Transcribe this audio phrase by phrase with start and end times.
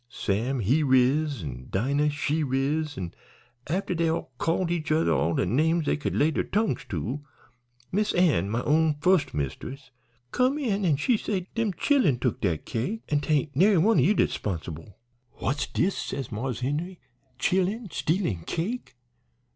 [0.09, 3.13] Sam he riz, an' Dinah she riz, an'
[3.67, 7.23] after dey'd called each other all de names dey could lay dere tongues to,
[7.91, 9.91] Miss Ann, my own fust mist'ess,
[10.31, 13.97] come in an' she say dem chillen tuk dat cake, an' 't ain't nary one
[13.99, 14.97] o' ye dat's 'sponsible.
[15.33, 16.99] 'What's dis,' says Marse Henry
[17.37, 18.95] 'chillen stealin' cake?